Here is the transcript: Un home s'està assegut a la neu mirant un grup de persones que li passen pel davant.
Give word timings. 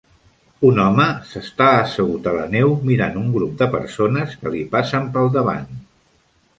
Un 0.69 0.79
home 0.83 1.05
s'està 1.33 1.67
assegut 1.83 2.31
a 2.31 2.35
la 2.39 2.47
neu 2.55 2.75
mirant 2.89 3.21
un 3.23 3.31
grup 3.39 3.55
de 3.63 3.71
persones 3.79 4.37
que 4.43 4.57
li 4.59 4.67
passen 4.77 5.11
pel 5.19 5.35
davant. 5.41 5.75